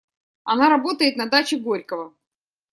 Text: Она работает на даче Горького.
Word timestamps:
Она 0.45 0.67
работает 0.67 1.15
на 1.15 1.27
даче 1.27 1.59
Горького. 1.59 2.15